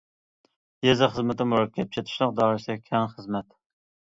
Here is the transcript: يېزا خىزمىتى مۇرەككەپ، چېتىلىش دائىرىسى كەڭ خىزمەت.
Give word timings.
يېزا 0.87 1.09
خىزمىتى 1.17 1.47
مۇرەككەپ، 1.51 1.93
چېتىلىش 1.99 2.35
دائىرىسى 2.41 2.81
كەڭ 2.89 3.07
خىزمەت. 3.13 3.53